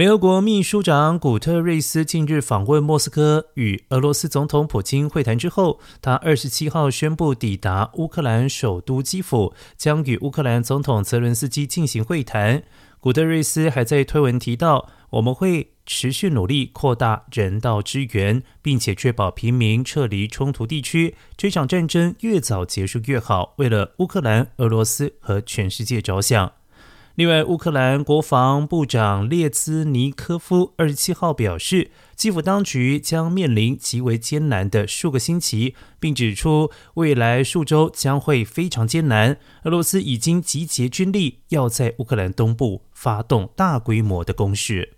[0.00, 12.62] 联合国秘书长古特瑞斯近日访问莫斯科，与俄罗斯总统普京会谈之后，他二十七号宣布抵达乌克兰首都基辅，将与乌克兰总统泽伦斯基进行会谈。
[12.98, 21.14] 古特瑞斯还在推文提到：“我们会持续努力扩大人道支援，并且确保平民撤离冲突地区。
[21.36, 26.52] 这场战争越早结束越好，为了乌克兰、俄罗斯和全世界着想。”
[27.20, 39.36] 另外，乌克兰国防部长列兹尼科夫二十七号表示，基辅当局将面临极为艰难的数个星期，并指出未来数周将会非常艰难。
[39.64, 44.94] 俄罗斯已经集结军力，要在乌克兰东部发动大规模的攻势。